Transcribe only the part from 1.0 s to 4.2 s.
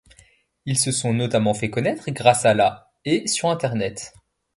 notamment fait connaître grâce à la et sur Internet.